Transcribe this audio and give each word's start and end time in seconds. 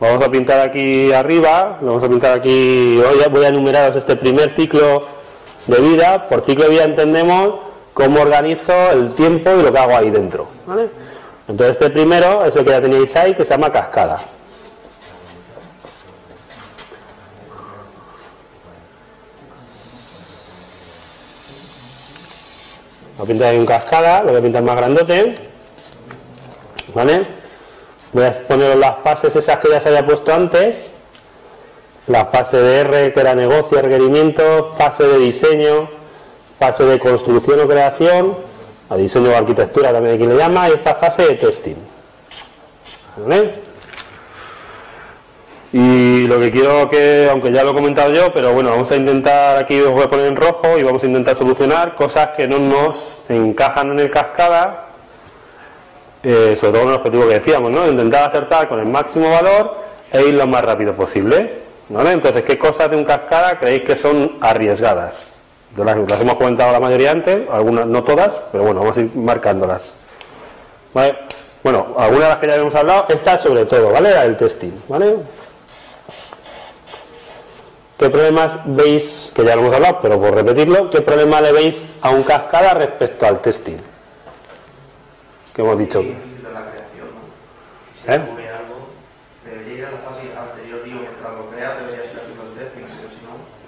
Vamos 0.00 0.22
a 0.22 0.30
pintar 0.30 0.60
aquí 0.60 1.12
arriba, 1.12 1.76
vamos 1.80 2.04
a 2.04 2.08
pintar 2.08 2.38
aquí, 2.38 3.02
hoy 3.04 3.18
voy 3.32 3.44
a 3.44 3.48
enumeraros 3.48 3.96
este 3.96 4.14
primer 4.14 4.48
ciclo 4.48 5.00
de 5.66 5.80
vida. 5.80 6.22
Por 6.28 6.42
ciclo 6.42 6.66
de 6.66 6.70
vida 6.70 6.84
entendemos 6.84 7.54
cómo 7.94 8.20
organizo 8.20 8.72
el 8.92 9.12
tiempo 9.14 9.50
y 9.58 9.62
lo 9.62 9.72
que 9.72 9.78
hago 9.78 9.96
ahí 9.96 10.10
dentro. 10.10 10.46
Entonces 11.48 11.76
este 11.76 11.90
primero 11.90 12.44
es 12.44 12.54
el 12.54 12.64
que 12.64 12.70
ya 12.70 12.80
teníais 12.80 13.16
ahí, 13.16 13.34
que 13.34 13.44
se 13.44 13.50
llama 13.50 13.72
cascada. 13.72 14.18
Voy 23.16 23.24
a 23.24 23.26
pintar 23.26 23.48
ahí 23.48 23.58
un 23.58 23.66
cascada, 23.66 24.22
lo 24.22 24.30
voy 24.30 24.38
a 24.38 24.42
pintar 24.42 24.62
más 24.62 24.76
grandote. 24.76 25.38
¿Vale? 26.94 27.37
Voy 28.12 28.24
a 28.24 28.30
poner 28.30 28.76
las 28.76 28.98
fases 29.02 29.36
esas 29.36 29.58
que 29.58 29.68
ya 29.68 29.80
se 29.80 29.88
había 29.88 30.06
puesto 30.06 30.32
antes. 30.32 30.86
La 32.06 32.24
fase 32.24 32.56
de 32.56 32.80
R, 32.80 33.12
que 33.12 33.20
era 33.20 33.34
negocio, 33.34 33.82
requerimiento, 33.82 34.74
fase 34.78 35.04
de 35.04 35.18
diseño, 35.18 35.88
fase 36.58 36.84
de 36.84 36.98
construcción 36.98 37.60
o 37.60 37.68
creación, 37.68 38.34
a 38.88 38.96
diseño 38.96 39.30
o 39.30 39.36
arquitectura 39.36 39.92
también 39.92 40.14
aquí 40.14 40.26
le 40.26 40.36
llama, 40.36 40.70
y 40.70 40.72
esta 40.72 40.94
fase 40.94 41.26
de 41.26 41.34
testing. 41.34 41.76
¿Vale? 43.18 43.68
Y 45.70 46.26
lo 46.26 46.40
que 46.40 46.50
quiero 46.50 46.88
que, 46.88 47.28
aunque 47.30 47.52
ya 47.52 47.62
lo 47.62 47.72
he 47.72 47.74
comentado 47.74 48.10
yo, 48.10 48.32
pero 48.32 48.54
bueno, 48.54 48.70
vamos 48.70 48.90
a 48.90 48.96
intentar, 48.96 49.58
aquí 49.58 49.78
os 49.82 49.92
voy 49.92 50.04
a 50.04 50.08
poner 50.08 50.26
en 50.26 50.36
rojo 50.36 50.78
y 50.78 50.82
vamos 50.82 51.04
a 51.04 51.06
intentar 51.06 51.36
solucionar 51.36 51.94
cosas 51.94 52.30
que 52.30 52.48
no 52.48 52.58
nos 52.58 53.18
encajan 53.28 53.92
en 53.92 53.98
el 53.98 54.10
cascada, 54.10 54.87
eh, 56.22 56.54
sobre 56.56 56.72
todo 56.72 56.82
con 56.82 56.90
el 56.90 56.96
objetivo 56.96 57.28
que 57.28 57.34
decíamos, 57.34 57.70
¿no? 57.70 57.86
Intentar 57.86 58.28
acertar 58.28 58.68
con 58.68 58.80
el 58.80 58.86
máximo 58.86 59.30
valor 59.30 59.76
e 60.12 60.22
ir 60.22 60.34
lo 60.34 60.46
más 60.46 60.64
rápido 60.64 60.94
posible. 60.94 61.68
¿vale? 61.88 62.12
Entonces, 62.12 62.44
¿qué 62.44 62.58
cosas 62.58 62.90
de 62.90 62.96
un 62.96 63.04
cascada 63.04 63.58
creéis 63.58 63.82
que 63.82 63.96
son 63.96 64.32
arriesgadas? 64.40 65.32
las, 65.76 66.20
hemos 66.20 66.36
comentado 66.36 66.72
la 66.72 66.80
mayoría 66.80 67.12
antes, 67.12 67.48
algunas 67.50 67.86
no 67.86 68.02
todas, 68.02 68.40
pero 68.50 68.64
bueno, 68.64 68.80
vamos 68.80 68.96
a 68.96 69.00
ir 69.00 69.14
marcándolas. 69.14 69.94
Bueno, 71.62 71.94
algunas 71.98 72.22
de 72.24 72.28
las 72.28 72.38
que 72.38 72.46
ya 72.46 72.56
hemos 72.56 72.74
hablado, 72.74 73.06
esta 73.08 73.38
sobre 73.38 73.66
todo, 73.66 73.90
¿vale? 73.90 74.10
El 74.24 74.36
testing, 74.36 74.72
¿vale? 74.88 75.16
¿Qué 77.98 78.08
problemas 78.10 78.56
veis, 78.64 79.30
que 79.34 79.44
ya 79.44 79.54
lo 79.54 79.62
hemos 79.62 79.74
hablado, 79.74 79.98
pero 80.00 80.20
por 80.20 80.34
repetirlo, 80.34 80.88
qué 80.88 81.00
problema 81.00 81.40
le 81.40 81.52
veis 81.52 81.84
a 82.00 82.10
un 82.10 82.22
cascada 82.22 82.74
respecto 82.74 83.26
al 83.26 83.40
testing? 83.40 83.76
¿Qué 85.58 85.62
hemos 85.62 85.76
dicho? 85.76 86.04
¿Eh? 88.06 88.20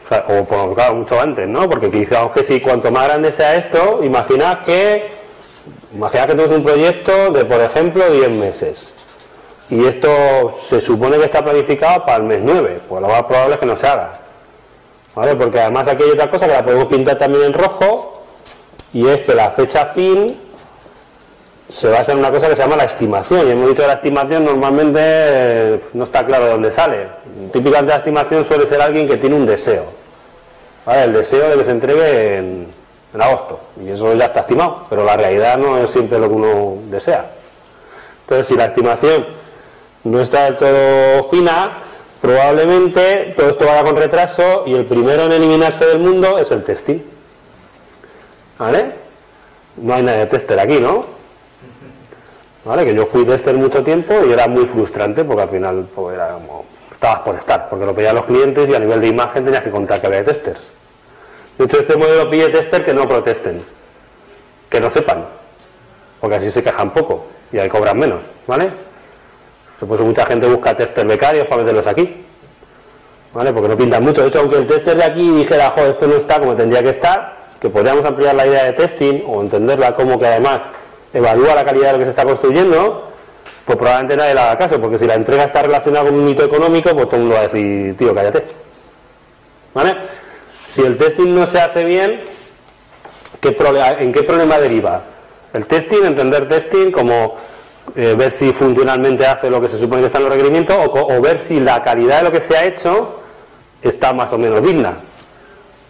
O, 0.08 0.44
pues, 0.44 0.74
claro, 0.77 0.94
mucho 0.94 1.20
antes, 1.20 1.48
¿no? 1.48 1.68
Porque 1.68 1.91
quizás 1.91 2.30
que 2.30 2.44
si 2.44 2.61
cuanto 2.61 2.92
más 2.92 3.08
grande 3.08 3.33
sea 3.33 3.56
esto, 3.56 4.05
imaginad 4.05 4.61
que, 4.61 5.11
imaginad 5.92 6.27
que 6.28 6.34
tenemos 6.36 6.56
un 6.56 6.62
proyecto 6.62 7.33
de, 7.33 7.44
por 7.44 7.61
ejemplo, 7.61 8.08
10 8.08 8.30
meses 8.30 8.92
y 9.68 9.84
esto 9.84 10.08
se 10.68 10.80
supone 10.80 11.18
que 11.18 11.24
está 11.24 11.42
planificado 11.42 12.05
para 12.05 12.18
el 12.18 12.22
mes 12.22 12.38
9, 12.44 12.83
pues 12.88 13.02
lo 13.02 13.08
más 13.08 13.24
probable 13.24 13.55
es 13.55 13.61
que 13.61 13.66
no 13.66 13.74
se 13.74 13.88
haga. 13.88 14.20
¿Vale? 15.16 15.34
Porque 15.34 15.58
además 15.58 15.88
aquí 15.88 16.05
hay 16.05 16.11
otra 16.11 16.30
cosa 16.30 16.46
que 16.46 16.52
la 16.52 16.64
podemos 16.64 16.86
pintar 16.86 17.18
también 17.18 17.46
en 17.46 17.52
rojo, 17.52 18.22
y 18.92 19.08
es 19.08 19.22
que 19.22 19.34
la 19.34 19.50
fecha 19.50 19.86
fin 19.86 20.50
se 21.71 21.89
basa 21.89 22.13
en 22.13 22.19
una 22.19 22.31
cosa 22.31 22.49
que 22.49 22.57
se 22.57 22.63
llama 22.63 22.77
la 22.77 22.85
estimación. 22.85 23.47
Y 23.47 23.51
hemos 23.53 23.69
dicho 23.69 23.83
que 23.83 23.89
la 23.89 23.95
estimación 23.95 24.45
normalmente 24.45 25.01
eh, 25.03 25.81
no 25.93 26.05
está 26.05 26.25
claro 26.27 26.47
de 26.47 26.51
dónde 26.53 26.71
sale. 26.71 27.07
Típicamente 27.53 27.93
la 27.93 27.99
estimación 27.99 28.45
suele 28.45 28.67
ser 28.67 28.81
alguien 28.81 29.07
que 29.09 29.17
tiene 29.17 29.37
un 29.37 29.47
deseo. 29.47 29.85
¿Vale? 30.85 31.05
El 31.05 31.13
deseo 31.13 31.48
de 31.51 31.57
que 31.57 31.65
se 31.65 31.71
entregue 31.71 32.39
en, 32.39 32.80
agosto. 33.19 33.61
Y 33.85 33.91
eso 33.91 34.14
ya 34.14 34.27
está 34.27 34.41
estimado, 34.41 34.86
pero 34.89 35.05
la 35.05 35.17
realidad 35.17 35.59
no 35.59 35.79
es 35.79 35.91
siempre 35.91 36.19
lo 36.19 36.29
que 36.29 36.35
uno 36.35 36.79
desea. 36.91 37.30
Entonces, 38.23 38.47
si 38.47 38.57
la 38.57 38.67
estimación 38.67 39.27
no 40.05 40.20
está 40.20 40.45
del 40.45 40.57
todo 40.57 41.23
fina, 41.30 41.70
probablemente 42.20 43.35
todo 43.36 43.51
esto 43.51 43.67
vaya 43.67 43.83
con 43.83 43.97
retraso 43.97 44.64
y 44.67 44.75
el 44.75 44.85
primero 44.85 45.25
en 45.25 45.33
eliminarse 45.33 45.86
del 45.86 45.98
mundo 45.98 46.39
es 46.39 46.51
el 46.51 46.63
testing. 46.63 46.98
¿Vale? 48.59 48.92
No 49.77 49.95
hay 49.95 50.03
nadie 50.03 50.20
de 50.20 50.27
tester 50.27 50.59
aquí, 50.61 50.79
¿no? 50.79 51.20
¿Vale? 52.65 52.85
Que 52.85 52.95
yo 52.95 53.07
fui 53.07 53.25
tester 53.25 53.55
mucho 53.55 53.83
tiempo 53.83 54.15
y 54.27 54.33
era 54.33 54.47
muy 54.47 54.67
frustrante 54.67 55.25
porque 55.25 55.43
al 55.43 55.48
final 55.48 55.89
pues, 55.95 56.15
era 56.15 56.33
como, 56.33 56.65
estabas 56.93 57.21
por 57.21 57.35
estar, 57.37 57.69
porque 57.69 57.87
lo 57.87 57.95
pedían 57.95 58.15
los 58.15 58.27
clientes 58.27 58.69
y 58.69 58.75
a 58.75 58.79
nivel 58.79 59.01
de 59.01 59.07
imagen 59.07 59.45
tenías 59.45 59.65
que 59.65 59.71
contar 59.71 60.01
que 60.01 60.07
había 60.07 60.25
testers. 60.25 60.71
De 61.57 61.65
hecho, 61.65 61.79
este 61.79 61.97
modelo 61.97 62.29
pide 62.29 62.48
tester 62.48 62.85
que 62.85 62.93
no 62.93 63.09
protesten, 63.09 63.63
que 64.69 64.81
no 64.81 64.91
sepan, 64.91 65.27
porque 66.21 66.37
así 66.37 66.51
se 66.51 66.63
quejan 66.63 66.91
poco 66.91 67.27
y 67.53 67.59
ahí 67.59 67.69
cobran 67.69 67.98
menos, 67.98 68.25
¿vale? 68.47 68.71
Por 69.79 70.03
mucha 70.03 70.27
gente 70.27 70.47
busca 70.47 70.77
tester 70.77 71.07
becarios 71.07 71.47
para 71.47 71.63
meterlos 71.63 71.87
aquí. 71.87 72.27
¿Vale? 73.33 73.53
Porque 73.53 73.69
no 73.69 73.77
pintan 73.77 74.03
mucho. 74.03 74.23
De 74.23 74.29
hecho, 74.29 74.41
aunque 74.41 74.57
el 74.57 74.67
tester 74.67 74.97
de 74.97 75.05
aquí 75.05 75.31
dijera, 75.31 75.71
joder, 75.71 75.91
esto 75.91 76.07
no 76.07 76.17
está 76.17 76.39
como 76.41 76.55
tendría 76.55 76.83
que 76.83 76.91
estar, 76.91 77.39
que 77.61 77.69
podríamos 77.69 78.05
ampliar 78.05 78.35
la 78.35 78.47
idea 78.47 78.65
de 78.65 78.73
testing 78.73 79.23
o 79.27 79.41
entenderla 79.41 79.95
como 79.95 80.19
que 80.19 80.27
además 80.27 80.63
evalúa 81.13 81.55
la 81.55 81.65
calidad 81.65 81.87
de 81.87 81.93
lo 81.93 81.98
que 81.98 82.05
se 82.05 82.11
está 82.11 82.25
construyendo, 82.25 83.11
pues 83.65 83.79
probablemente 83.79 84.17
nadie 84.17 84.35
le 84.35 84.41
haga 84.41 84.57
caso, 84.57 84.81
porque 84.81 84.98
si 84.98 85.07
la 85.07 85.15
entrega 85.15 85.45
está 85.45 85.63
relacionada 85.63 86.07
con 86.07 86.15
un 86.15 86.25
mito 86.25 86.45
económico, 86.45 86.91
pues 86.95 87.07
todo 87.07 87.17
el 87.17 87.23
mundo 87.23 87.35
va 87.35 87.41
a 87.41 87.48
decir, 87.48 87.97
tío, 87.97 88.15
cállate. 88.15 88.45
¿Vale? 89.75 89.97
Si 90.65 90.83
el 90.83 90.97
testing 90.97 91.35
no 91.35 91.47
se 91.47 91.61
hace 91.61 91.85
bien, 91.85 92.23
¿en 93.43 94.13
qué 94.13 94.23
problema 94.23 94.59
deriva? 94.59 95.03
El 95.53 95.67
testing, 95.67 96.05
entender 96.05 96.48
testing 96.48 96.91
como 96.91 97.37
eh, 97.97 98.15
ver 98.17 98.31
si 98.31 98.53
funcionalmente 98.53 99.27
hace 99.27 99.51
lo 99.51 99.61
que 99.61 99.69
se 99.69 99.79
supone 99.79 100.01
que 100.03 100.07
está 100.07 100.19
en 100.19 100.25
los 100.25 100.33
requerimientos 100.33 100.77
o, 100.79 101.21
ver 101.21 101.39
si 101.39 101.59
la 101.59 101.83
calidad 101.83 102.19
de 102.19 102.25
lo 102.25 102.33
que 102.33 102.41
se 102.41 102.57
ha 102.57 102.65
hecho 102.65 103.21
está 103.83 104.13
más 104.13 104.33
o 104.33 104.39
menos 104.39 104.63
digna. 104.63 104.98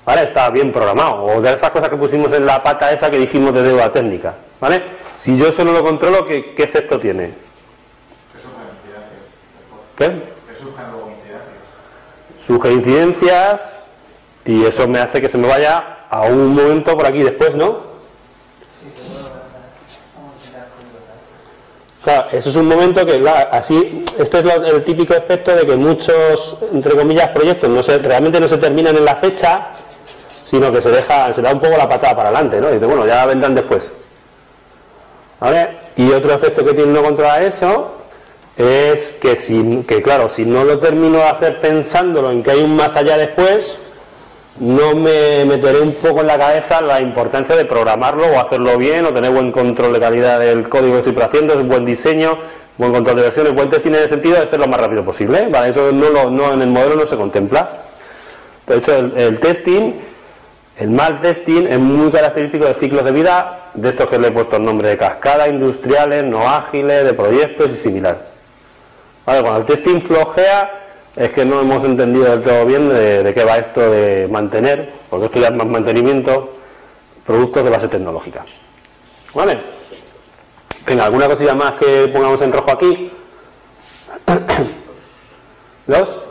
¿Vale? 0.06 0.24
Está 0.24 0.48
bien 0.50 0.72
programado. 0.72 1.24
O 1.24 1.40
de 1.42 1.52
esas 1.52 1.70
cosas 1.70 1.90
que 1.90 1.96
pusimos 1.96 2.32
en 2.32 2.46
la 2.46 2.62
pata 2.62 2.90
esa 2.90 3.10
que 3.10 3.18
dijimos 3.18 3.54
de 3.54 3.62
deuda 3.62 3.92
técnica. 3.92 4.34
¿Vale? 4.60 4.82
Si 5.16 5.36
yo 5.36 5.48
eso 5.48 5.64
no 5.64 5.72
lo 5.72 5.82
controlo, 5.82 6.24
¿qué, 6.24 6.54
qué 6.54 6.62
efecto 6.62 6.98
tiene? 6.98 7.32
¿Qué? 9.96 10.10
Surge 12.36 12.72
incidencias 12.72 13.80
y 14.44 14.64
eso 14.64 14.88
me 14.88 14.98
hace 14.98 15.20
que 15.20 15.28
se 15.28 15.36
me 15.36 15.46
vaya 15.46 16.06
a 16.08 16.22
un 16.22 16.54
momento 16.54 16.96
por 16.96 17.06
aquí 17.06 17.22
después, 17.22 17.54
¿no? 17.54 17.90
Claro, 22.02 22.24
eso 22.32 22.48
es 22.48 22.56
un 22.56 22.66
momento 22.66 23.04
que, 23.04 23.22
así, 23.50 24.04
este 24.18 24.38
es 24.38 24.46
el 24.46 24.84
típico 24.84 25.12
efecto 25.12 25.54
de 25.54 25.66
que 25.66 25.76
muchos, 25.76 26.56
entre 26.72 26.96
comillas, 26.96 27.28
proyectos 27.28 27.68
no 27.68 27.82
se, 27.82 27.98
realmente 27.98 28.40
no 28.40 28.48
se 28.48 28.56
terminan 28.56 28.96
en 28.96 29.04
la 29.04 29.16
fecha, 29.16 29.68
sino 30.46 30.72
que 30.72 30.80
se 30.80 30.90
deja, 30.90 31.30
se 31.34 31.42
da 31.42 31.52
un 31.52 31.60
poco 31.60 31.76
la 31.76 31.86
patada 31.86 32.16
para 32.16 32.30
adelante, 32.30 32.58
¿no? 32.58 32.70
Y 32.70 32.74
dice, 32.74 32.86
bueno, 32.86 33.06
ya 33.06 33.26
vendrán 33.26 33.54
después. 33.54 33.92
Y 35.96 36.10
otro 36.12 36.34
efecto 36.34 36.64
que 36.64 36.74
tiene 36.74 36.92
no 36.92 37.02
controlar 37.02 37.42
eso 37.42 37.96
es 38.56 39.12
que, 39.12 39.36
si, 39.36 39.84
que, 39.86 40.02
claro, 40.02 40.28
si 40.28 40.44
no 40.44 40.64
lo 40.64 40.78
termino 40.78 41.18
de 41.18 41.24
hacer 41.24 41.60
pensándolo 41.60 42.30
en 42.30 42.42
que 42.42 42.50
hay 42.50 42.62
un 42.62 42.76
más 42.76 42.96
allá 42.96 43.16
después, 43.16 43.76
no 44.58 44.94
me 44.94 45.44
meteré 45.46 45.80
un 45.80 45.94
poco 45.94 46.20
en 46.20 46.26
la 46.26 46.36
cabeza 46.36 46.82
la 46.82 47.00
importancia 47.00 47.56
de 47.56 47.64
programarlo 47.64 48.26
o 48.26 48.38
hacerlo 48.38 48.76
bien 48.76 49.06
o 49.06 49.10
tener 49.10 49.30
buen 49.30 49.50
control 49.50 49.94
de 49.94 50.00
calidad 50.00 50.38
del 50.38 50.68
código 50.68 50.92
que 50.92 50.98
estoy 51.10 51.22
haciendo, 51.22 51.54
es 51.54 51.66
buen 51.66 51.86
diseño, 51.86 52.36
buen 52.76 52.92
control 52.92 53.16
de 53.16 53.22
versiones, 53.22 53.54
buen 53.54 53.70
testing 53.70 53.92
en 53.92 54.02
el 54.02 54.08
sentido 54.08 54.38
de 54.38 54.46
ser 54.46 54.60
lo 54.60 54.66
más 54.66 54.80
rápido 54.80 55.02
posible. 55.04 55.46
¿vale? 55.48 55.70
Eso 55.70 55.90
no, 55.92 56.10
lo, 56.10 56.30
no 56.30 56.52
en 56.52 56.60
el 56.60 56.68
modelo 56.68 56.96
no 56.96 57.06
se 57.06 57.16
contempla. 57.16 57.70
De 58.66 58.76
hecho, 58.76 58.94
el, 58.94 59.40
testing, 59.40 59.92
el 60.80 60.88
mal 60.88 61.18
testing 61.18 61.66
es 61.66 61.78
muy 61.78 62.10
característico 62.10 62.64
de 62.64 62.72
ciclos 62.72 63.04
de 63.04 63.12
vida, 63.12 63.68
de 63.74 63.86
estos 63.86 64.08
que 64.08 64.18
le 64.18 64.28
he 64.28 64.30
puesto 64.30 64.56
el 64.56 64.64
nombre 64.64 64.88
de 64.88 64.96
cascada, 64.96 65.46
industriales, 65.46 66.24
no 66.24 66.48
ágiles, 66.48 67.04
de 67.04 67.12
proyectos 67.12 67.70
y 67.72 67.74
similar. 67.74 68.24
¿Vale? 69.26 69.42
Cuando 69.42 69.60
el 69.60 69.66
testing 69.66 70.00
flojea, 70.00 70.70
es 71.14 71.32
que 71.32 71.44
no 71.44 71.60
hemos 71.60 71.84
entendido 71.84 72.30
del 72.30 72.40
todo 72.40 72.64
bien 72.64 72.88
de, 72.88 73.30
qué 73.34 73.44
va 73.44 73.58
esto 73.58 73.90
de 73.90 74.26
mantener, 74.28 74.90
porque 75.10 75.26
esto 75.26 75.38
ya 75.38 75.48
es 75.48 75.54
más 75.54 75.66
mantenimiento, 75.66 76.56
productos 77.26 77.62
de 77.62 77.70
base 77.70 77.88
tecnológica. 77.88 78.46
¿Vale? 79.34 79.58
Venga, 80.86 81.04
¿alguna 81.04 81.28
cosilla 81.28 81.54
más 81.54 81.74
que 81.74 82.08
pongamos 82.10 82.40
en 82.40 82.52
rojo 82.52 82.70
aquí? 82.70 83.12
¿Los? 85.86 86.29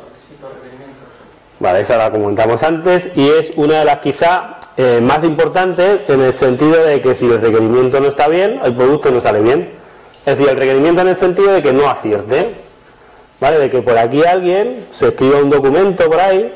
Vale, 1.60 1.82
esa 1.82 1.98
la 1.98 2.10
comentamos 2.10 2.64
antes 2.64 3.12
y 3.16 3.30
es 3.30 3.52
una 3.56 3.80
de 3.80 3.86
las 3.86 4.00
quizá 4.00 4.58
eh, 4.78 5.00
más 5.02 5.24
importantes 5.24 6.02
en 6.08 6.22
el 6.22 6.34
sentido 6.34 6.84
de 6.84 7.02
que 7.02 7.16
si 7.16 7.26
el 7.26 7.42
requerimiento 7.42 8.00
no 8.00 8.08
está 8.08 8.28
bien, 8.28 8.60
el 8.64 8.74
producto 8.76 9.12
no 9.12 9.20
sale 9.20 9.42
bien. 9.42 9.70
Es 10.26 10.38
decir, 10.38 10.50
el 10.50 10.58
requerimiento 10.58 11.02
en 11.02 11.10
el 11.10 11.18
sentido 11.18 11.52
de 11.52 11.62
que 11.62 11.74
no 11.74 11.90
acierte 11.90 12.70
¿vale? 13.40 13.58
De 13.58 13.70
que 13.70 13.82
por 13.82 13.98
aquí 13.98 14.24
alguien 14.24 14.88
se 14.92 15.10
escriba 15.10 15.40
un 15.40 15.50
documento 15.50 16.10
por 16.10 16.20
ahí, 16.20 16.54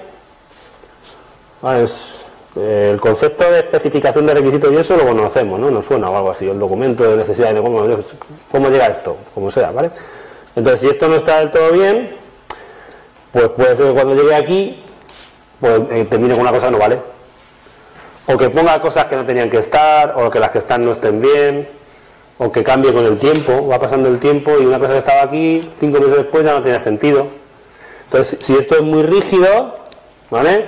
eh, 2.56 2.90
el 2.92 3.00
concepto 3.00 3.50
de 3.50 3.60
especificación 3.60 4.26
de 4.26 4.34
requisitos 4.36 4.72
y 4.72 4.78
eso 4.78 4.96
lo 4.98 5.06
conocemos, 5.06 5.60
¿no? 5.60 5.72
Nos 5.72 5.86
suena 5.86 6.10
o 6.10 6.18
algo 6.18 6.32
así, 6.32 6.48
el 6.48 6.60
documento 6.60 7.04
de 7.04 7.18
necesidad 7.18 7.54
de 7.54 7.62
cómo, 7.62 7.86
cómo 8.52 8.70
llega 8.70 8.88
esto, 8.88 9.18
como 9.34 9.50
sea, 9.50 9.72
¿vale? 9.72 9.92
Entonces, 10.56 10.82
si 10.82 10.88
esto 10.88 11.08
no 11.08 11.16
está 11.16 11.40
del 11.40 11.52
todo 11.52 11.72
bien, 11.72 12.16
pues 13.32 13.48
puede 13.50 13.76
ser 13.76 13.88
que 13.88 13.94
cuando 13.94 14.16
llegue 14.16 14.36
aquí, 14.36 14.83
pues 15.64 15.82
eh, 15.92 16.06
termine 16.10 16.34
con 16.34 16.42
una 16.42 16.52
cosa 16.52 16.70
no 16.70 16.78
vale. 16.78 17.00
O 18.28 18.36
que 18.36 18.50
ponga 18.50 18.82
cosas 18.82 19.06
que 19.06 19.16
no 19.16 19.24
tenían 19.24 19.50
que 19.50 19.60
estar, 19.60 20.14
o 20.18 20.30
que 20.30 20.38
las 20.38 20.52
que 20.52 20.58
están 20.58 20.84
no 20.84 20.92
estén 20.92 21.22
bien, 21.22 21.70
o 22.38 22.52
que 22.52 22.66
cambie 22.66 22.92
con 22.92 23.06
el 23.06 23.18
tiempo, 23.18 23.66
va 23.70 23.80
pasando 23.80 24.10
el 24.10 24.20
tiempo 24.20 24.52
y 24.60 24.66
una 24.66 24.78
cosa 24.78 24.92
que 24.92 24.98
estaba 24.98 25.24
aquí, 25.24 25.72
cinco 25.80 26.02
meses 26.02 26.18
después 26.18 26.44
ya 26.44 26.52
no 26.52 26.62
tenía 26.62 26.82
sentido. 26.82 27.28
Entonces, 28.04 28.40
si 28.42 28.58
esto 28.58 28.76
es 28.76 28.82
muy 28.82 29.04
rígido, 29.04 29.78
¿vale? 30.30 30.66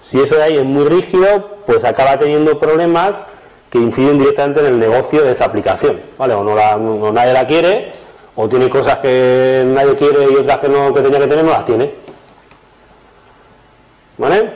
Si 0.00 0.18
eso 0.18 0.36
de 0.36 0.42
ahí 0.42 0.56
es 0.56 0.64
muy 0.64 0.86
rígido, 0.86 1.58
pues 1.66 1.84
acaba 1.84 2.18
teniendo 2.18 2.58
problemas 2.58 3.26
que 3.68 3.76
inciden 3.76 4.18
directamente 4.18 4.60
en 4.60 4.66
el 4.66 4.78
negocio 4.78 5.22
de 5.22 5.32
esa 5.32 5.44
aplicación, 5.44 6.00
¿vale? 6.16 6.32
O, 6.32 6.42
no 6.42 7.12
nadie 7.12 7.34
la 7.34 7.46
quiere, 7.46 7.92
o 8.36 8.48
tiene 8.48 8.70
cosas 8.70 9.00
que 9.00 9.64
nadie 9.66 9.96
quiere 9.96 10.32
y 10.32 10.36
otras 10.36 10.60
que 10.60 10.68
no 10.70 10.94
que 10.94 11.02
tenía 11.02 11.18
que 11.18 11.26
tener 11.26 11.44
no 11.44 11.50
las 11.50 11.66
tiene. 11.66 11.99
¿Vale? 14.20 14.52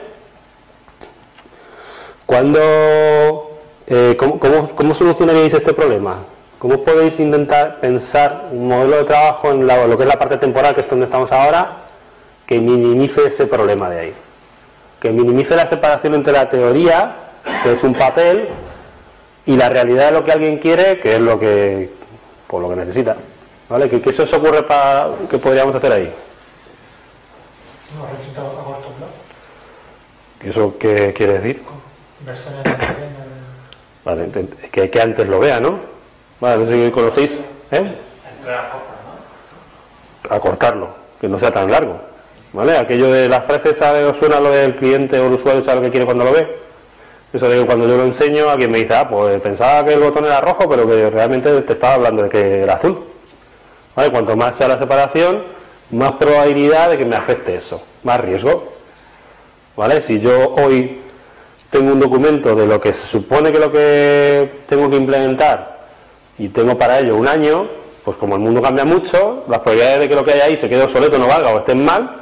Eh, 3.87 4.15
¿cómo, 4.17 4.93
solucionaríais 4.93 5.53
este 5.55 5.73
problema? 5.73 6.17
¿Cómo 6.59 6.83
podéis 6.83 7.19
intentar 7.19 7.79
pensar 7.79 8.49
un 8.51 8.67
modelo 8.67 8.97
de 8.97 9.03
trabajo 9.05 9.49
en 9.49 9.65
lo 9.65 9.97
que 9.97 10.03
es 10.03 10.09
la 10.09 10.19
parte 10.19 10.37
temporal, 10.37 10.75
que 10.75 10.81
es 10.81 10.87
donde 10.87 11.05
estamos 11.05 11.31
ahora, 11.31 11.77
que 12.45 12.59
minimice 12.59 13.25
ese 13.25 13.47
problema 13.47 13.89
de 13.89 13.99
ahí? 13.99 14.13
que 14.99 15.11
minimice 15.11 15.55
la 15.55 15.65
separación 15.65 16.15
entre 16.15 16.33
la 16.33 16.49
teoría, 16.49 17.15
que 17.63 17.73
es 17.73 17.83
un 17.83 17.93
papel, 17.93 18.47
y 19.45 19.55
la 19.55 19.69
realidad 19.69 20.07
de 20.07 20.11
lo 20.13 20.23
que 20.23 20.31
alguien 20.31 20.57
quiere, 20.57 20.99
que 20.99 21.15
es 21.15 21.21
lo 21.21 21.39
que, 21.39 21.91
lo 22.51 22.69
que 22.69 22.75
necesita. 22.75 23.15
¿Vale? 23.69 23.89
¿Qué, 23.89 24.01
eso 24.03 24.25
se 24.25 24.35
ocurre 24.35 24.63
para 24.63 25.09
que 25.29 25.37
podríamos 25.37 25.75
hacer 25.75 25.91
ahí? 25.91 26.11
¿Eso 30.45 30.77
qué 30.77 31.11
quiere 31.13 31.33
decir? 31.39 31.63
Vale, 34.05 34.29
que, 34.71 34.89
que 34.91 35.01
antes 35.01 35.27
lo 35.27 35.39
vea, 35.39 35.59
¿no? 35.59 35.79
Vale, 36.39 36.57
no 36.57 36.65
sé 36.65 36.85
si 36.85 36.91
conocéis. 36.91 37.31
¿eh? 37.71 37.95
Acortarlo, 40.29 40.89
que 41.19 41.27
no 41.27 41.39
sea 41.39 41.51
tan 41.51 41.71
largo. 41.71 41.99
¿Vale? 42.53 42.77
Aquello 42.77 43.11
de 43.11 43.27
las 43.27 43.43
frases, 43.43 43.75
¿sabe, 43.75 44.05
os 44.05 44.15
suena 44.15 44.39
lo 44.39 44.51
del 44.51 44.75
cliente 44.75 45.19
o 45.19 45.25
el 45.25 45.33
usuario 45.33 45.63
sabe 45.63 45.77
lo 45.77 45.81
que 45.85 45.91
quiere 45.91 46.05
cuando 46.05 46.23
lo 46.23 46.31
ve? 46.31 46.47
Eso 47.33 47.49
de 47.49 47.61
que 47.61 47.65
cuando 47.65 47.87
yo 47.87 47.97
lo 47.97 48.03
enseño, 48.03 48.47
alguien 48.47 48.71
me 48.71 48.77
dice, 48.77 48.93
ah, 48.93 49.09
pues 49.09 49.41
pensaba 49.41 49.83
que 49.83 49.93
el 49.93 49.99
botón 49.99 50.25
era 50.25 50.39
rojo, 50.41 50.69
pero 50.69 50.85
que 50.85 51.09
realmente 51.09 51.61
te 51.63 51.73
estaba 51.73 51.95
hablando 51.95 52.21
de 52.21 52.29
que 52.29 52.61
era 52.61 52.75
azul. 52.75 53.03
¿Vale? 53.95 54.11
Cuanto 54.11 54.37
más 54.37 54.55
sea 54.55 54.67
la 54.67 54.77
separación, 54.77 55.41
más 55.89 56.13
probabilidad 56.13 56.91
de 56.91 56.99
que 56.99 57.05
me 57.05 57.15
afecte 57.15 57.55
eso, 57.55 57.81
más 58.03 58.21
riesgo. 58.21 58.74
¿Vale? 59.75 60.01
Si 60.01 60.19
yo 60.19 60.53
hoy 60.55 61.01
tengo 61.69 61.91
un 61.91 61.99
documento 61.99 62.55
de 62.55 62.65
lo 62.65 62.79
que 62.79 62.93
se 62.93 63.05
supone 63.05 63.51
que 63.51 63.59
lo 63.59 63.71
que 63.71 64.61
tengo 64.67 64.89
que 64.89 64.95
implementar 64.95 65.79
y 66.37 66.49
tengo 66.49 66.77
para 66.77 66.99
ello 66.99 67.15
un 67.15 67.27
año, 67.27 67.67
pues 68.03 68.17
como 68.17 68.35
el 68.35 68.41
mundo 68.41 68.61
cambia 68.61 68.85
mucho, 68.85 69.43
las 69.49 69.59
probabilidades 69.59 69.99
de 70.01 70.09
que 70.09 70.15
lo 70.15 70.23
que 70.23 70.33
hay 70.33 70.41
ahí 70.41 70.57
se 70.57 70.69
quede 70.69 70.83
obsoleto, 70.83 71.17
no 71.17 71.27
valga 71.27 71.49
o 71.49 71.57
estén 71.57 71.83
mal, 71.83 72.21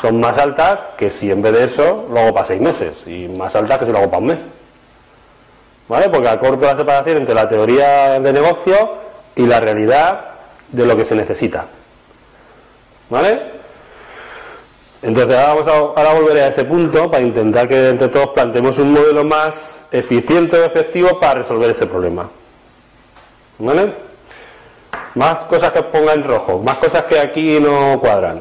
son 0.00 0.20
más 0.20 0.38
altas 0.38 0.78
que 0.96 1.10
si 1.10 1.30
en 1.30 1.42
vez 1.42 1.52
de 1.52 1.64
eso 1.64 2.06
lo 2.12 2.20
hago 2.20 2.34
para 2.34 2.46
seis 2.46 2.60
meses 2.60 3.02
y 3.06 3.28
más 3.28 3.54
altas 3.56 3.78
que 3.78 3.86
si 3.86 3.92
lo 3.92 3.98
hago 3.98 4.10
para 4.10 4.20
un 4.20 4.26
mes. 4.26 4.40
¿Vale? 5.88 6.08
Porque 6.08 6.28
acorto 6.28 6.64
la 6.64 6.76
separación 6.76 7.18
entre 7.18 7.34
la 7.34 7.48
teoría 7.48 8.20
de 8.20 8.32
negocio 8.32 8.94
y 9.36 9.46
la 9.46 9.60
realidad 9.60 10.26
de 10.70 10.86
lo 10.86 10.96
que 10.96 11.04
se 11.04 11.14
necesita. 11.14 11.66
¿Vale? 13.10 13.53
Entonces 15.04 15.36
ahora, 15.36 15.48
vamos 15.48 15.68
a, 15.68 15.72
ahora 15.72 16.14
volveré 16.14 16.42
a 16.44 16.48
ese 16.48 16.64
punto 16.64 17.10
para 17.10 17.22
intentar 17.22 17.68
que 17.68 17.90
entre 17.90 18.08
todos 18.08 18.30
planteemos 18.30 18.78
un 18.78 18.94
modelo 18.94 19.22
más 19.22 19.84
eficiente 19.92 20.56
o 20.56 20.64
efectivo 20.64 21.20
para 21.20 21.34
resolver 21.34 21.68
ese 21.68 21.86
problema. 21.86 22.30
¿Vale? 23.58 23.92
Más 25.14 25.44
cosas 25.44 25.72
que 25.72 25.82
ponga 25.82 26.14
en 26.14 26.24
rojo, 26.24 26.58
más 26.60 26.78
cosas 26.78 27.04
que 27.04 27.20
aquí 27.20 27.60
no 27.60 28.00
cuadran. 28.00 28.40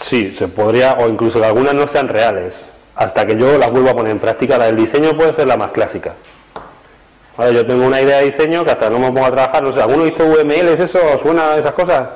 Sí, 0.00 0.32
se 0.32 0.48
podría, 0.48 0.94
o 0.94 1.06
incluso 1.06 1.38
que 1.38 1.46
algunas 1.46 1.74
no 1.74 1.86
sean 1.86 2.08
reales, 2.08 2.66
hasta 3.00 3.24
que 3.24 3.34
yo 3.34 3.56
las 3.56 3.70
vuelva 3.70 3.92
a 3.92 3.94
poner 3.94 4.12
en 4.12 4.18
práctica. 4.18 4.58
La 4.58 4.66
del 4.66 4.76
diseño 4.76 5.16
puede 5.16 5.32
ser 5.32 5.46
la 5.46 5.56
más 5.56 5.70
clásica. 5.70 6.12
yo 7.38 7.64
tengo 7.64 7.86
una 7.86 7.98
idea 7.98 8.18
de 8.18 8.26
diseño 8.26 8.62
que 8.62 8.72
hasta 8.72 8.90
no 8.90 8.98
me 8.98 9.06
pongo 9.06 9.24
a 9.24 9.30
trabajar, 9.30 9.62
no 9.62 9.72
sé, 9.72 9.80
¿alguno 9.80 10.06
hizo 10.06 10.22
VMLs 10.26 10.80
eso? 10.80 11.16
¿Suena 11.16 11.56
esas 11.56 11.72
cosas? 11.72 12.06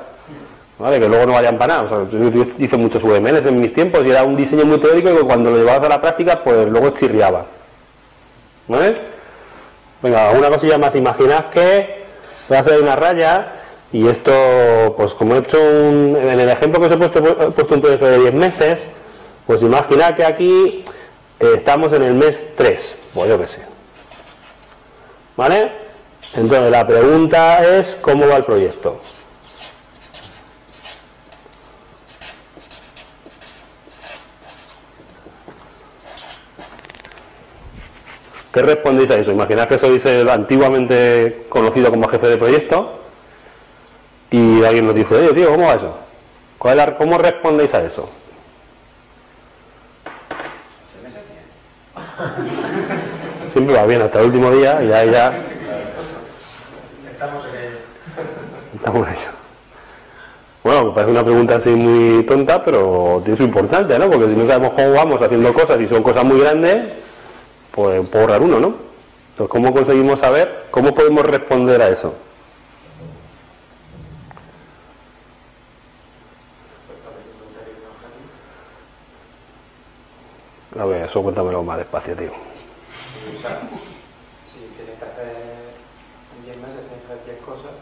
¿Vale? 0.77 0.99
Que 0.99 1.09
luego 1.09 1.25
no 1.25 1.33
vayan 1.33 1.57
para 1.57 1.81
nada. 1.81 2.07
yo 2.11 2.45
hice 2.59 2.77
muchos 2.77 3.03
VMLs 3.03 3.47
en 3.47 3.59
mis 3.59 3.73
tiempos 3.73 4.05
y 4.05 4.11
era 4.11 4.23
un 4.23 4.35
diseño 4.35 4.63
muy 4.63 4.77
teórico 4.77 5.09
que 5.09 5.23
cuando 5.23 5.49
lo 5.49 5.57
llevabas 5.57 5.83
a 5.85 5.89
la 5.89 5.99
práctica, 5.99 6.43
pues 6.43 6.69
luego 6.69 6.91
chirriaba. 6.91 7.45
¿Vale? 8.67 8.93
Venga, 10.03 10.29
una 10.31 10.49
cosilla 10.49 10.77
más. 10.77 10.95
Imaginad 10.95 11.49
que 11.49 12.03
voy 12.47 12.57
a 12.57 12.61
hacer 12.61 12.79
una 12.79 12.95
raya 12.95 13.53
y 13.91 14.07
esto, 14.07 14.93
pues 14.95 15.15
como 15.15 15.33
he 15.33 15.39
hecho 15.39 15.59
un, 15.59 16.15
en 16.15 16.39
el 16.39 16.49
ejemplo 16.49 16.79
que 16.79 16.85
os 16.85 16.91
he 16.91 16.97
puesto, 16.97 17.19
he 17.19 17.51
puesto 17.51 17.73
un 17.73 17.81
proyecto 17.81 18.05
de 18.05 18.19
10 18.19 18.33
meses, 18.35 18.87
pues 19.45 19.61
imaginad 19.61 20.15
que 20.15 20.25
aquí 20.25 20.83
eh, 21.39 21.51
estamos 21.55 21.93
en 21.93 22.03
el 22.03 22.13
mes 22.13 22.55
3, 22.55 22.95
pues 23.13 23.29
yo 23.29 23.39
qué 23.39 23.47
sé. 23.47 23.61
¿Vale? 25.37 25.71
Entonces 26.35 26.71
la 26.71 26.87
pregunta 26.87 27.77
es 27.77 27.97
cómo 28.01 28.27
va 28.27 28.37
el 28.37 28.43
proyecto. 28.43 28.99
¿Qué 38.51 38.61
respondéis 38.61 39.11
a 39.11 39.17
eso? 39.17 39.33
Imaginad 39.33 39.67
que 39.67 39.77
sois 39.77 40.05
el 40.05 40.29
antiguamente 40.29 41.45
conocido 41.49 41.89
como 41.89 42.07
jefe 42.07 42.27
de 42.27 42.37
proyecto 42.37 42.99
y 44.31 44.63
alguien 44.63 44.87
nos 44.87 44.95
dice, 44.95 45.15
oye 45.15 45.33
tío, 45.33 45.51
¿cómo 45.51 45.67
va 45.67 45.75
eso? 45.75 45.97
¿Cómo 46.97 47.17
respondéis 47.17 47.73
a 47.73 47.83
eso? 47.83 48.09
Siempre 53.55 53.73
va 53.73 53.85
bien 53.85 54.01
hasta 54.01 54.19
el 54.19 54.25
último 54.25 54.51
día 54.51 54.83
y 54.83 54.89
ya, 54.89 55.05
ya. 55.05 55.33
Estamos 57.09 57.45
en 57.45 57.55
ello. 57.55 57.77
Estamos 58.75 59.07
en 59.07 59.13
eso. 59.13 59.29
Bueno, 60.61 60.93
parece 60.93 61.11
una 61.11 61.23
pregunta 61.23 61.55
así 61.55 61.69
muy 61.69 62.23
tonta, 62.23 62.61
pero 62.61 63.21
tiene 63.23 63.37
su 63.37 63.43
importancia, 63.43 63.97
¿no? 63.97 64.09
Porque 64.09 64.27
si 64.27 64.35
no 64.35 64.45
sabemos 64.45 64.73
cómo 64.73 64.91
vamos 64.91 65.21
haciendo 65.21 65.53
cosas 65.53 65.79
y 65.79 65.87
son 65.87 66.03
cosas 66.03 66.25
muy 66.25 66.37
grandes, 66.37 66.83
pues 67.71 68.05
puedo 68.09 68.25
ahorrar 68.25 68.41
uno, 68.41 68.59
¿no? 68.59 68.75
Entonces, 69.29 69.49
¿cómo 69.49 69.71
conseguimos 69.71 70.19
saber? 70.19 70.65
¿Cómo 70.69 70.93
podemos 70.93 71.25
responder 71.25 71.81
a 71.81 71.87
eso? 71.87 72.13
A 80.77 80.83
ver, 80.83 81.05
eso 81.05 81.23
cuéntamelo 81.23 81.63
más 81.63 81.77
despacio, 81.77 82.17
tío. 82.17 82.54
Sí, 83.25 83.35
o 83.37 83.41
sea, 83.41 83.59
si 84.45 84.59
tienes 84.77 84.95
que 84.99 85.05
hacer 85.05 85.33
10 86.45 86.57
meses, 86.57 86.85
tienes 86.85 87.05
que 87.05 87.13
hacer 87.13 87.25
10 87.25 87.45
cosas, 87.45 87.73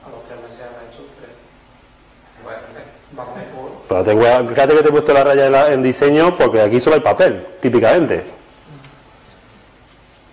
a 0.00 0.08
los 0.08 0.24
3 0.24 0.40
meses 0.40 0.64
has 0.64 0.80
hecho 0.88 1.04
3. 1.20 1.36
Vamos 3.12 3.34
por... 3.54 4.48
fíjate 4.48 4.74
que 4.74 4.82
te 4.82 4.88
he 4.88 4.92
puesto 4.92 5.12
la 5.12 5.24
raya 5.24 5.72
en 5.72 5.82
diseño 5.82 6.36
porque 6.36 6.60
aquí 6.60 6.80
solo 6.80 6.96
hay 6.96 7.02
papel, 7.02 7.46
típicamente. 7.60 8.24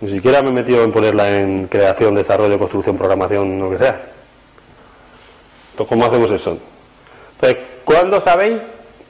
Ni 0.00 0.08
siquiera 0.08 0.42
me 0.42 0.48
he 0.48 0.52
metido 0.52 0.82
en 0.82 0.92
ponerla 0.92 1.38
en 1.38 1.66
creación, 1.68 2.14
desarrollo, 2.14 2.58
construcción, 2.58 2.96
programación, 2.96 3.58
lo 3.58 3.70
que 3.70 3.78
sea. 3.78 4.00
Entonces, 5.70 5.88
¿cómo 5.88 6.06
hacemos 6.06 6.30
eso? 6.30 6.58
Entonces, 7.36 7.64
¿cuándo 7.84 8.20
sabéis 8.20 8.66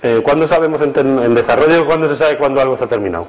eh, 0.06 0.20
¿Cuándo 0.22 0.46
sabemos 0.46 0.82
en, 0.82 1.34
desarrollo 1.34 1.86
cuándo 1.86 2.10
se 2.10 2.16
sabe 2.16 2.36
cuándo 2.36 2.60
algo 2.60 2.74
está 2.74 2.86
terminado? 2.86 3.26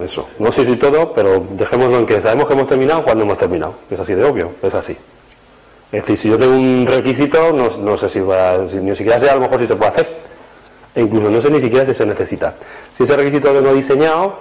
Eso, 0.00 0.28
no 0.38 0.52
sé 0.52 0.64
si 0.64 0.76
todo, 0.76 1.12
pero 1.12 1.42
dejémoslo 1.50 1.98
en 1.98 2.06
que 2.06 2.20
sabemos 2.20 2.46
que 2.46 2.54
hemos 2.54 2.68
terminado 2.68 3.02
cuando 3.02 3.24
hemos 3.24 3.38
terminado. 3.38 3.74
Es 3.90 3.98
así 3.98 4.14
de 4.14 4.24
obvio, 4.24 4.52
es 4.62 4.74
así. 4.74 4.96
Es 5.90 6.02
decir, 6.02 6.16
si 6.16 6.30
yo 6.30 6.38
tengo 6.38 6.54
un 6.54 6.86
requisito, 6.86 7.52
no, 7.52 7.96
sé 7.96 8.08
si, 8.08 8.20
ni 8.78 8.94
siquiera 8.94 9.18
sé 9.18 9.28
a 9.28 9.34
lo 9.34 9.40
mejor 9.40 9.58
si 9.58 9.66
se 9.66 9.74
puede 9.74 9.88
hacer. 9.88 10.08
E 10.94 11.00
incluso 11.00 11.30
no 11.30 11.40
sé 11.40 11.50
ni 11.50 11.60
siquiera 11.60 11.84
si 11.84 11.94
se 11.94 12.06
necesita. 12.06 12.54
Si 12.92 13.02
ese 13.02 13.16
requisito 13.16 13.52
lo 13.52 13.60
tengo 13.60 13.74
diseñado, 13.74 14.36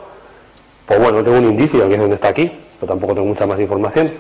pues 0.86 1.00
bueno, 1.00 1.24
tengo 1.24 1.38
un 1.38 1.46
indicio 1.46 1.88
que 1.88 1.96
es 1.96 2.00
donde 2.00 2.16
está 2.16 2.28
aquí, 2.28 2.52
pero 2.80 2.92
tampoco 2.92 3.16
tengo 3.16 3.28
mucha 3.28 3.48
más 3.48 3.60
información. 3.60 4.12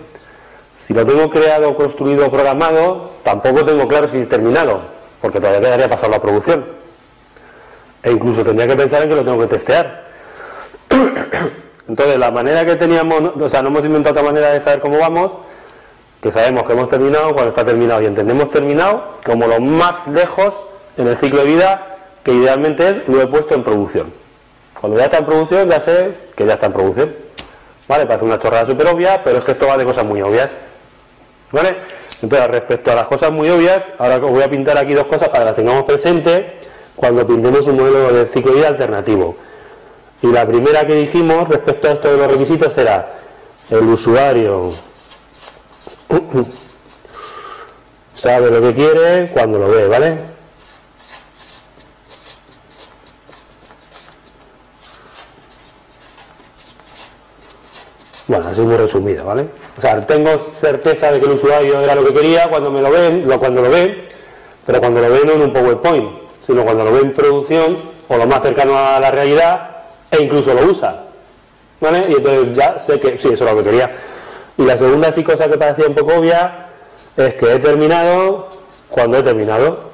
Si 0.73 0.93
lo 0.93 1.05
tengo 1.05 1.29
creado, 1.29 1.75
construido, 1.75 2.31
programado, 2.31 3.11
tampoco 3.23 3.65
tengo 3.65 3.87
claro 3.87 4.07
si 4.07 4.19
es 4.19 4.29
terminado, 4.29 4.79
porque 5.21 5.39
todavía 5.39 5.59
quedaría 5.59 5.89
pasar 5.89 6.09
la 6.09 6.21
producción. 6.21 6.65
E 8.01 8.11
incluso 8.11 8.43
tendría 8.43 8.67
que 8.67 8.75
pensar 8.75 9.03
en 9.03 9.09
que 9.09 9.15
lo 9.15 9.23
tengo 9.23 9.39
que 9.39 9.47
testear. 9.47 10.06
Entonces, 11.87 12.17
la 12.17 12.31
manera 12.31 12.65
que 12.65 12.75
teníamos, 12.75 13.35
o 13.39 13.49
sea, 13.49 13.61
no 13.61 13.69
hemos 13.69 13.85
inventado 13.85 14.13
otra 14.13 14.23
manera 14.23 14.51
de 14.51 14.59
saber 14.59 14.79
cómo 14.79 14.99
vamos, 14.99 15.37
que 16.21 16.31
sabemos 16.31 16.65
que 16.65 16.73
hemos 16.73 16.89
terminado 16.89 17.33
cuando 17.33 17.49
está 17.49 17.63
terminado 17.63 18.01
y 18.01 18.05
entendemos 18.05 18.49
terminado 18.49 19.03
como 19.23 19.47
lo 19.47 19.59
más 19.59 20.07
lejos 20.07 20.65
en 20.97 21.07
el 21.07 21.15
ciclo 21.15 21.41
de 21.41 21.45
vida 21.45 21.97
que 22.23 22.33
idealmente 22.33 22.89
es 22.89 23.07
lo 23.07 23.21
he 23.21 23.27
puesto 23.27 23.55
en 23.55 23.63
producción. 23.63 24.11
Cuando 24.79 24.97
ya 24.97 25.05
está 25.05 25.19
en 25.19 25.25
producción 25.25 25.69
ya 25.69 25.79
sé 25.79 26.11
que 26.35 26.45
ya 26.45 26.53
está 26.53 26.65
en 26.65 26.73
producción. 26.73 27.15
¿Vale? 27.87 28.05
Parece 28.05 28.25
una 28.25 28.37
chorrada 28.37 28.65
súper 28.65 28.87
obvia, 28.87 29.21
pero 29.23 29.37
es 29.39 29.45
que 29.45 29.53
esto 29.53 29.65
va 29.67 29.77
de 29.77 29.85
cosas 29.85 30.05
muy 30.05 30.21
obvias. 30.21 30.55
¿Vale? 31.51 31.75
Entonces, 32.21 32.49
respecto 32.49 32.91
a 32.91 32.95
las 32.95 33.07
cosas 33.07 33.31
muy 33.31 33.49
obvias, 33.49 33.83
ahora 33.97 34.17
os 34.17 34.31
voy 34.31 34.43
a 34.43 34.49
pintar 34.49 34.77
aquí 34.77 34.93
dos 34.93 35.07
cosas 35.07 35.29
para 35.29 35.39
que 35.39 35.45
las 35.45 35.55
tengamos 35.55 35.83
presente 35.83 36.57
cuando 36.95 37.25
pintemos 37.25 37.65
un 37.67 37.77
modelo 37.77 38.11
de 38.11 38.25
ciclo 38.27 38.51
de 38.51 38.57
vida 38.57 38.67
alternativo. 38.67 39.37
Y 40.21 40.27
la 40.27 40.45
primera 40.45 40.85
que 40.85 40.95
dijimos 40.95 41.47
respecto 41.47 41.87
a 41.87 41.91
esto 41.91 42.11
de 42.11 42.17
los 42.17 42.31
requisitos 42.31 42.77
era 42.77 43.07
el 43.69 43.83
usuario 43.83 44.73
sabe 48.13 48.49
lo 48.49 48.61
que 48.61 48.73
quiere 48.73 49.29
cuando 49.31 49.59
lo 49.59 49.69
ve, 49.69 49.87
¿vale? 49.87 50.17
Bueno, 58.27 58.49
así 58.49 58.61
muy 58.61 58.75
resumido, 58.75 59.25
¿vale? 59.25 59.45
O 59.77 59.81
sea, 59.81 60.05
tengo 60.05 60.31
certeza 60.59 61.11
de 61.11 61.19
que 61.19 61.27
el 61.27 61.33
usuario 61.33 61.79
era 61.79 61.95
lo 61.95 62.03
que 62.03 62.13
quería 62.13 62.49
cuando 62.49 62.71
me 62.71 62.81
lo 62.81 62.89
ven, 62.89 63.25
cuando 63.39 63.61
lo 63.61 63.69
ve, 63.69 64.09
pero 64.65 64.79
cuando 64.79 64.99
lo 64.99 65.09
ve 65.09 65.21
no 65.25 65.33
en 65.33 65.41
un 65.43 65.53
PowerPoint, 65.53 66.09
sino 66.45 66.63
cuando 66.63 66.83
lo 66.83 66.91
ve 66.91 67.01
en 67.01 67.13
producción 67.13 67.77
o 68.07 68.17
lo 68.17 68.25
más 68.25 68.41
cercano 68.41 68.77
a 68.77 68.99
la 68.99 69.11
realidad 69.11 69.76
e 70.11 70.21
incluso 70.21 70.53
lo 70.53 70.65
usa. 70.65 71.03
¿Vale? 71.79 72.07
Y 72.09 72.13
entonces 72.13 72.55
ya 72.55 72.79
sé 72.79 72.99
que 72.99 73.17
sí, 73.17 73.29
eso 73.29 73.45
es 73.45 73.51
lo 73.51 73.57
que 73.57 73.63
quería. 73.63 73.91
Y 74.57 74.63
la 74.63 74.77
segunda 74.77 75.11
sí 75.11 75.23
cosa 75.23 75.49
que 75.49 75.57
parecía 75.57 75.87
un 75.87 75.95
poco 75.95 76.15
obvia 76.15 76.69
es 77.15 77.35
que 77.35 77.53
he 77.53 77.59
terminado 77.59 78.47
cuando 78.89 79.17
he 79.17 79.23
terminado. 79.23 79.87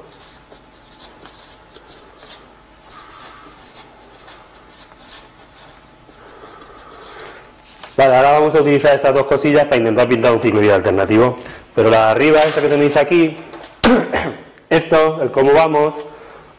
Vale, 7.96 8.16
ahora 8.16 8.32
vamos 8.32 8.54
a 8.54 8.60
utilizar 8.60 8.94
esas 8.94 9.14
dos 9.14 9.26
cosillas 9.26 9.64
para 9.66 9.76
intentar 9.76 10.08
pintar 10.08 10.32
un 10.32 10.40
ciclo 10.40 10.60
de 10.60 10.72
alternativo. 10.72 11.38
Pero 11.74 11.90
la 11.90 12.06
de 12.06 12.10
arriba, 12.10 12.40
esa 12.40 12.60
que 12.60 12.68
tenéis 12.68 12.96
aquí, 12.96 13.36
esto, 14.70 15.22
el 15.22 15.30
cómo 15.30 15.52
vamos, 15.52 15.94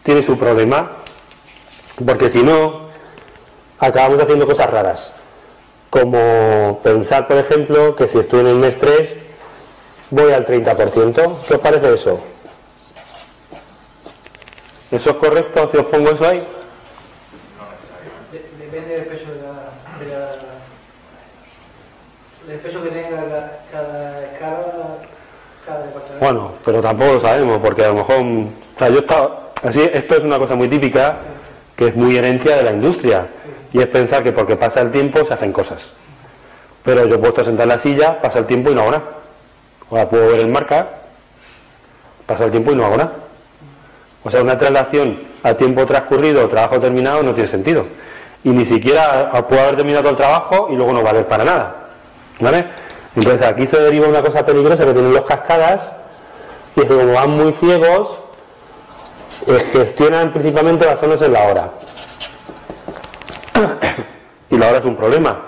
tiene 0.03 0.23
su 0.23 0.37
problema. 0.37 0.91
Porque 2.05 2.29
si 2.29 2.41
no, 2.41 2.84
acabamos 3.85 4.19
haciendo 4.19 4.45
cosas 4.45 4.69
raras. 4.69 5.13
Como 5.89 6.79
pensar, 6.83 7.27
por 7.27 7.37
ejemplo, 7.37 7.95
que 7.95 8.07
si 8.07 8.19
estoy 8.19 8.41
en 8.41 8.47
el 8.47 8.55
mes 8.55 8.77
3, 8.77 9.15
voy 10.09 10.33
al 10.33 10.45
30%. 10.45 11.13
¿Qué 11.47 11.53
os 11.53 11.59
parece 11.59 11.93
eso? 11.93 12.19
¿Eso 14.91 15.09
es 15.09 15.15
correcto 15.17 15.67
si 15.67 15.77
os 15.77 15.85
pongo 15.85 16.11
eso 16.11 16.27
ahí? 16.27 16.45
Depende 18.59 18.95
del 18.95 19.05
peso 19.05 19.25
de 19.31 20.05
la, 20.07 20.31
del 22.47 22.59
peso 22.59 22.83
que 22.83 22.89
tenga 22.89 23.59
cada 23.71 24.25
escala, 24.25 24.97
cada 25.65 25.85
departamento. 25.85 26.19
Bueno, 26.25 26.51
pero 26.63 26.81
tampoco 26.81 27.13
lo 27.13 27.21
sabemos, 27.21 27.59
porque 27.61 27.83
a 27.83 27.87
lo 27.87 27.95
mejor, 27.95 28.17
o 28.17 28.79
sea, 28.79 28.89
yo 28.89 28.99
estaba, 28.99 29.51
así, 29.63 29.89
esto 29.93 30.15
es 30.15 30.23
una 30.23 30.37
cosa 30.37 30.55
muy 30.55 30.67
típica, 30.67 31.17
que 31.75 31.87
es 31.87 31.95
muy 31.95 32.17
herencia 32.17 32.57
de 32.57 32.63
la 32.63 32.71
industria 32.71 33.27
y 33.75 33.81
es 33.81 33.87
pensar 33.87 34.23
que 34.23 34.31
porque 34.31 34.55
pasa 34.55 34.79
el 34.79 34.89
tiempo 34.89 35.25
se 35.25 35.33
hacen 35.33 35.51
cosas. 35.51 35.89
Pero 36.81 37.05
yo 37.07 37.15
he 37.15 37.17
puesto 37.17 37.41
a 37.41 37.43
sentar 37.43 37.63
en 37.63 37.69
la 37.69 37.77
silla, 37.77 38.21
pasa 38.21 38.39
el 38.39 38.45
tiempo 38.45 38.71
y 38.71 38.73
no 38.73 38.83
hago 38.83 38.91
nada. 38.91 39.03
Ahora 39.91 40.07
puedo 40.07 40.29
ver 40.29 40.39
el 40.39 40.47
marca, 40.47 40.87
pasa 42.25 42.45
el 42.45 42.51
tiempo 42.51 42.71
y 42.71 42.75
no 42.75 42.85
hago 42.85 42.95
nada. 42.95 43.11
O 44.23 44.31
sea, 44.31 44.41
una 44.41 44.57
traslación 44.57 45.19
al 45.43 45.57
tiempo 45.57 45.85
transcurrido 45.85 46.45
o 46.45 46.47
trabajo 46.47 46.79
terminado 46.79 47.21
no 47.21 47.33
tiene 47.33 47.49
sentido. 47.49 47.85
Y 48.45 48.51
ni 48.51 48.63
siquiera 48.63 49.29
puedo 49.45 49.61
haber 49.61 49.75
terminado 49.75 50.09
el 50.09 50.15
trabajo 50.15 50.69
y 50.71 50.75
luego 50.77 50.93
no 50.93 51.03
valer 51.03 51.27
para 51.27 51.43
nada. 51.43 51.75
¿Vale? 52.39 52.67
Entonces 53.13 53.45
aquí 53.45 53.67
se 53.67 53.77
deriva 53.77 54.07
una 54.07 54.21
cosa 54.21 54.45
peligrosa 54.45 54.85
que 54.85 54.93
tienen 54.93 55.13
los 55.13 55.25
cascadas 55.25 55.91
y 56.77 56.79
es 56.79 56.85
que 56.85 56.95
como 56.95 57.11
van 57.11 57.29
muy 57.31 57.51
ciegos, 57.51 58.21
eh, 59.47 59.67
gestionan 59.73 60.31
principalmente 60.31 60.85
basándose 60.85 61.25
en 61.25 61.33
la 61.33 61.43
hora. 61.43 61.69
Y 64.49 64.57
la 64.57 64.69
hora 64.69 64.77
es 64.79 64.85
un 64.85 64.95
problema, 64.95 65.39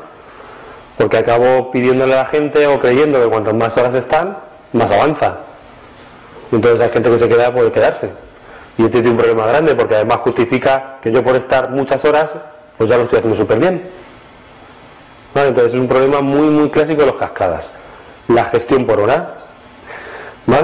porque 0.98 1.18
acabo 1.18 1.72
pidiéndole 1.72 2.14
a 2.14 2.24
la 2.24 2.26
gente 2.26 2.66
o 2.68 2.80
creyendo 2.80 3.22
que 3.22 3.30
cuantas 3.30 3.54
más 3.54 3.78
horas 3.78 3.94
están, 3.96 4.38
más 4.74 4.92
avanza. 4.92 5.38
Y 6.52 6.56
entonces 6.56 6.82
hay 6.82 6.90
gente 6.90 7.10
que 7.10 7.18
se 7.18 7.28
queda 7.28 7.54
puede 7.54 7.72
quedarse. 7.72 8.12
Y 8.78 8.86
este 8.86 9.00
tiene 9.00 9.12
un 9.12 9.18
problema 9.18 9.46
grande 9.48 9.76
porque 9.76 9.96
además 9.96 10.22
justifica 10.22 10.98
que 11.02 11.12
yo 11.12 11.24
por 11.24 11.36
estar 11.36 11.72
muchas 11.72 12.06
horas, 12.06 12.36
pues 12.78 12.90
ya 12.90 12.98
lo 12.98 13.04
estoy 13.04 13.20
haciendo 13.20 13.36
súper 13.36 13.60
bien. 13.60 13.90
entonces 15.34 15.74
es 15.74 15.80
un 15.80 15.88
problema 15.88 16.22
muy, 16.22 16.48
muy 16.48 16.70
clásico 16.70 17.02
de 17.02 17.08
los 17.08 17.16
cascadas. 17.16 17.72
La 18.28 18.46
gestión 18.46 18.86
por 18.86 19.00
hora. 19.00 19.34